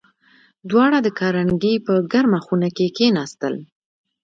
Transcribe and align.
دواړه 0.69 0.97
د 1.03 1.07
کارنګي 1.19 1.75
په 1.85 1.93
ګرمه 2.11 2.39
خونه 2.45 2.69
کې 2.77 2.87
کېناستل 2.97 3.55